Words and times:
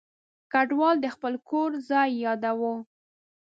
کډوال 0.51 0.95
د 1.01 1.07
خپل 1.15 1.33
کور 1.49 1.71
ځای 1.89 2.09
یاداوه. 2.25 2.73